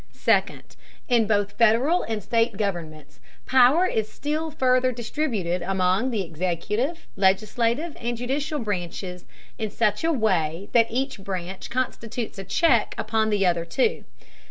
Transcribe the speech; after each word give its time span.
Second, 0.13 0.75
in 1.07 1.27
both 1.27 1.59
Federal 1.59 2.01
and 2.01 2.23
state 2.23 2.57
governments, 2.57 3.19
power 3.45 3.85
is 3.85 4.09
still 4.11 4.49
further 4.49 4.91
distributed 4.91 5.61
among 5.61 6.09
the 6.09 6.23
executive, 6.23 7.05
legislative, 7.15 7.95
and 7.99 8.17
judicial 8.17 8.57
branches 8.57 9.25
in 9.59 9.69
such 9.69 10.03
a 10.03 10.11
way 10.11 10.69
that 10.73 10.89
each 10.89 11.19
branch 11.19 11.69
constitutes 11.69 12.39
a 12.39 12.43
check 12.43 12.95
upon 12.97 13.29
the 13.29 13.45
other 13.45 13.63
two. 13.63 14.03